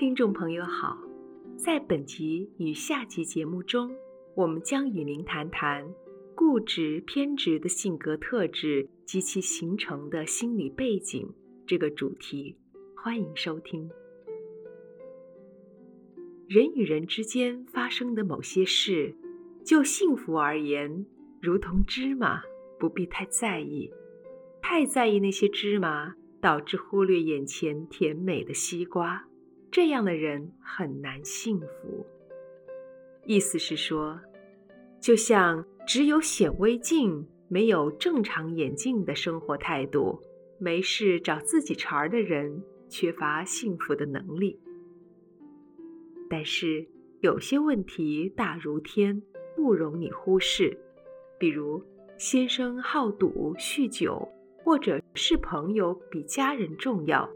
[0.00, 0.96] 听众朋友好，
[1.58, 3.94] 在本集与下集节目中，
[4.34, 5.86] 我们将与您谈谈
[6.34, 11.30] 固执偏执的性格特质及其形成的心理背景
[11.66, 12.56] 这个主题。
[12.96, 13.90] 欢迎收听。
[16.48, 19.14] 人与人之间发生的某些事，
[19.62, 21.04] 就幸福而言，
[21.42, 22.40] 如同芝麻，
[22.78, 23.90] 不必太在意。
[24.62, 29.26] 太在意那些芝麻，导致忽略眼前甜美的西瓜。
[29.70, 32.06] 这样的人很难幸福。
[33.24, 34.18] 意思是说，
[35.00, 40.20] 就像只有显微镜，没有正常眼镜的生活态度，
[40.58, 44.58] 没事找自己茬儿的人，缺乏幸福的能力。
[46.28, 46.86] 但是
[47.20, 49.22] 有些问题大如天，
[49.54, 50.76] 不容你忽视。
[51.38, 51.82] 比如，
[52.18, 54.28] 先生好赌、酗酒，
[54.64, 57.30] 或者是朋友比家人重要。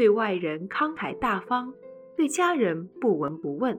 [0.00, 1.74] 对外人慷慨大方，
[2.16, 3.78] 对家人不闻不问，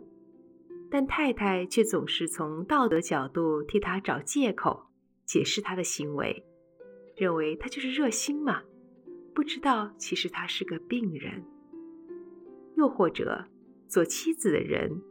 [0.88, 4.86] 但太太却总是从道德角度替他找借口，
[5.25, 6.45] 解释他的行为，
[7.17, 8.61] 认为他就是热心嘛，
[9.33, 11.44] 不知道其实他是个病人。
[12.75, 13.45] 又或者，
[13.88, 15.02] 做妻子的人，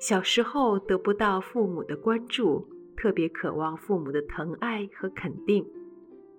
[0.00, 5.64] 小时候得不到父母的关注，特别渴望父母的疼爱和肯定，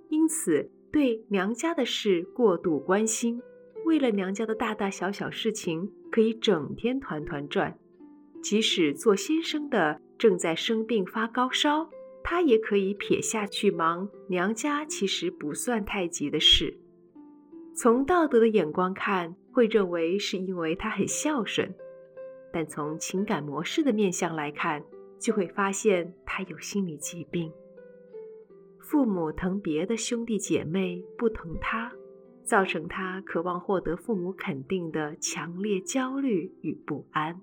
[0.10, 3.42] 因此对娘家的事过度关心。
[3.88, 7.74] 为了娘家的大大小小事情，可以整天团团转。
[8.44, 11.90] 即使做先生的正在生病发高烧，
[12.22, 16.78] 他也可以撇下去忙娘家其实不算太急的事。
[17.74, 21.70] 从道德的眼光看，会认为是因为他很孝顺；
[22.52, 24.84] 但从情感模式的面相来看，
[25.18, 27.50] 就会发现他有心理疾病。
[28.80, 31.90] 父母疼别的兄弟姐妹，不疼他。
[32.48, 37.42] 造成他渴望获得父母肯定的强烈焦虑与不安。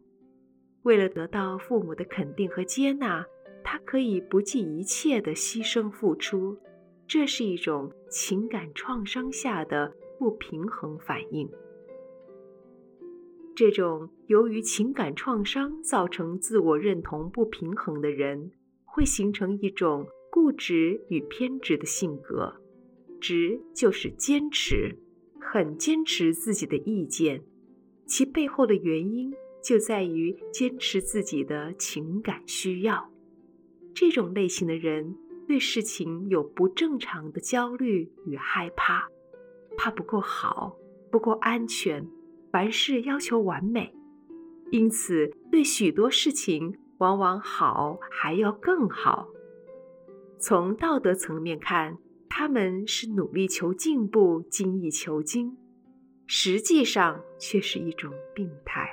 [0.83, 3.27] 为了得到父母的肯定和接纳，
[3.63, 6.57] 他可以不计一切的牺牲付出。
[7.07, 11.47] 这是一种情感创伤下的不平衡反应。
[13.55, 18.53] 这种由于情感创伤造成自我认同不平衡的人，
[18.85, 22.64] 会形成一种固执与偏执的性格。
[23.25, 24.99] 执就是坚持，
[25.41, 27.43] 很坚持自己的意见，
[28.05, 33.11] 其背后的原因就在于坚持自己的情感需要。
[33.95, 35.17] 这种类型的人
[35.49, 39.09] 对事情有不正常的焦虑与害怕，
[39.75, 40.77] 怕不够好，
[41.11, 42.07] 不够安全，
[42.53, 43.95] 凡事要求完美，
[44.71, 49.29] 因此对许多事情往往好还要更好。
[50.39, 51.97] 从道德层面看，
[52.37, 55.57] 他们是努力求进步、精益求精，
[56.27, 58.91] 实际上却是一种病态。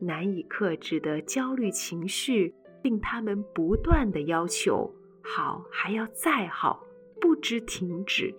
[0.00, 2.52] 难以克制的焦虑情绪
[2.82, 4.92] 令他们不断的要求
[5.22, 6.84] 好，还要再好，
[7.20, 8.34] 不知停止，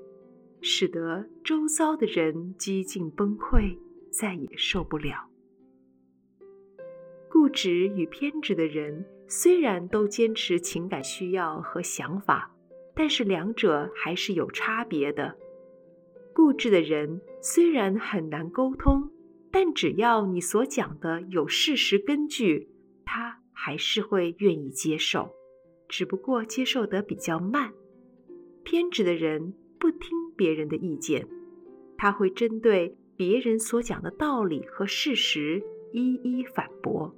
[0.60, 3.78] 使得周遭的人几近崩溃，
[4.12, 5.30] 再也受不了。
[7.30, 12.52] 固执与偏执的人虽然都坚持情感需要和想法。
[12.96, 15.36] 但是两者还是有差别的。
[16.34, 19.10] 固执的人虽然很难沟通，
[19.52, 22.70] 但只要你所讲的有事实根据，
[23.06, 25.30] 他还是会愿意接受，
[25.88, 27.74] 只不过接受得比较慢。
[28.64, 31.28] 偏执的人不听别人的意见，
[31.98, 35.64] 他会针对别人所讲的道理和事实
[35.94, 37.16] 一一反驳，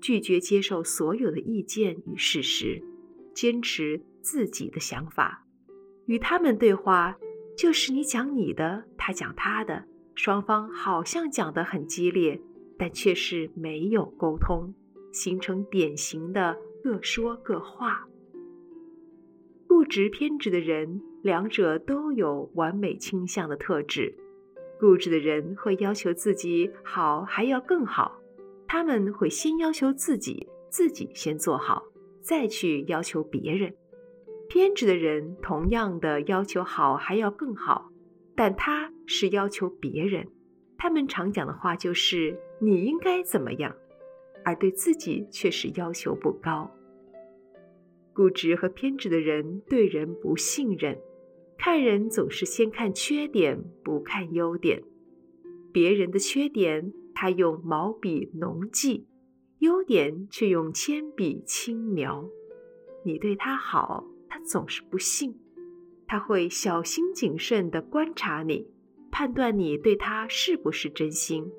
[0.00, 2.82] 拒绝接受所有的意见与事实，
[3.36, 5.44] 坚持自己的想法，
[6.06, 7.18] 与他们对话，
[7.54, 12.40] 就是你讲你的，他讲他的，双方好像讲得很激烈，
[12.78, 14.72] 但却是没有沟通，
[15.12, 18.08] 形成典型的各说各话。
[19.68, 24.16] 固执偏执的人，两者都有完美倾向的特质。
[24.80, 28.18] 固执的人会要求自己好，还要更好，
[28.66, 31.82] 他们会先要求自己，自己先做好，
[32.26, 33.72] 再去要求别人。
[34.48, 37.90] 偏执的人同样的要求好，还要更好，
[38.34, 40.26] 但他是要求别人。
[40.76, 43.74] 他们常讲的话就是“你应该怎么样”，
[44.44, 46.70] 而对自己却是要求不高。
[48.12, 50.98] 固执和偏执的人对人不信任，
[51.56, 54.82] 看人总是先看缺点，不看优点。
[55.72, 59.06] 别人的缺点，他用毛笔浓记；
[59.58, 62.28] 优点却用铅笔轻描。
[63.04, 64.04] 你对他好。
[64.28, 65.34] 他总是不信，
[66.06, 68.68] 他会小心谨慎地观察你，
[69.10, 71.50] 判断你对他是不是真心，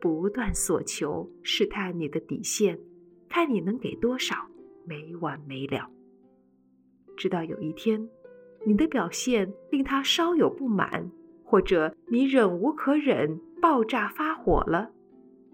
[0.00, 2.78] 不断索求，试探你的底线，
[3.28, 4.50] 看你能给多少，
[4.84, 5.88] 没完没了。
[7.16, 8.06] 直到有一天，
[8.66, 11.10] 你的表现令他稍有不满，
[11.42, 14.90] 或者你忍无可忍，爆炸发火了，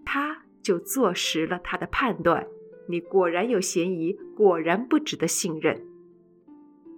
[0.03, 2.47] 他就坐实了他的判断：
[2.87, 5.85] 你果然有嫌疑，果然不值得信任。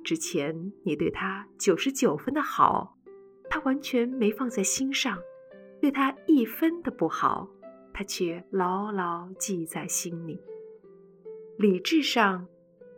[0.04, 2.96] 之前你对他九十九分的好，
[3.50, 5.18] 他完全没放在心上；
[5.82, 7.50] 对他一分的不好，
[7.92, 10.40] 他却牢牢记在心里。
[11.58, 12.48] 理智上，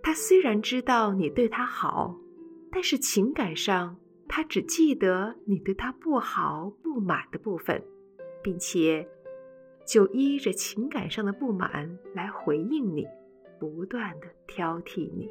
[0.03, 2.19] 他虽然知道你对他好，
[2.71, 3.97] 但是情感上，
[4.27, 7.81] 他只记得你对他不好、不满的部分，
[8.43, 9.07] 并且
[9.87, 13.07] 就依着情感上的不满来回应你，
[13.59, 15.29] 不断地挑剔你。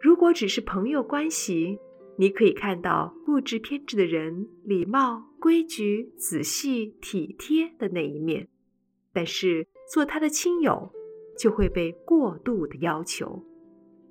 [0.00, 1.78] 如果只是朋友关系，
[2.16, 8.46] 你可以看到固执偏执的人礼貌、规矩、仔细、体贴的那一面；
[9.12, 10.90] 但是做他的亲友，
[11.38, 13.44] 就会被过度的要求。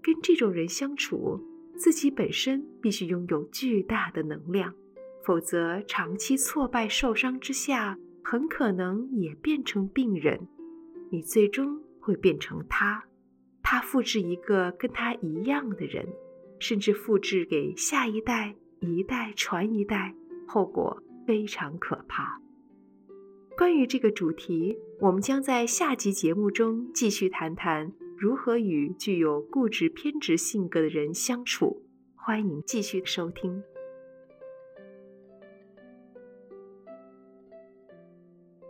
[0.02, 1.40] 跟这种人相处，
[1.76, 4.74] 自己本身必须拥有巨大的能量，
[5.24, 10.48] 否则长期挫败受伤之下，很可能也变成病人。
[11.12, 13.04] 你最终会变成他。
[13.62, 16.08] 他复制一个跟他一样的人，
[16.60, 20.16] 甚至复制给下一代，一代传一代，
[20.48, 22.42] 后果非常可怕。
[23.58, 31.84] 关于这个主题，我们将在下集节目中继续谈谈如何与具有固执偏执性格的人相处。
[32.16, 33.62] 欢迎继续收听。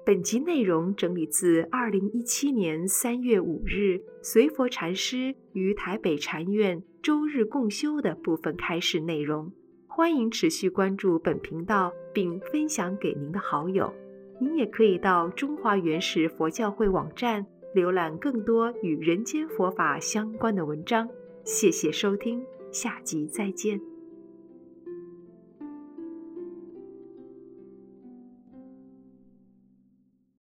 [0.09, 9.51] 本集内容整理自二零一七年三月五日随佛禅师于台北禅院周日共修的部分开示内容。
[9.85, 13.93] 欢迎持续关注本频道，并分享给您的好友。
[14.41, 17.45] 您也可以到中华原始佛教会网站
[17.75, 21.07] 浏览更多与人间佛法相关的文章。
[21.43, 23.79] 谢谢收听，下集再见。